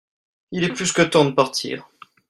il 0.49 0.63
est 0.63 0.73
plus 0.73 0.93
que 0.93 1.03
temps 1.03 1.25
de 1.25 1.29
partir. 1.29 1.87